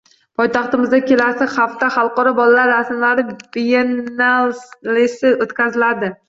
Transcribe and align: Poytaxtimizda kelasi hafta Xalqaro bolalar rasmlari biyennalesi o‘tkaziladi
Poytaxtimizda 0.39 0.99
kelasi 1.09 1.47
hafta 1.55 1.89
Xalqaro 1.97 2.31
bolalar 2.39 2.71
rasmlari 2.71 3.27
biyennalesi 3.59 5.35
o‘tkaziladi 5.47 6.13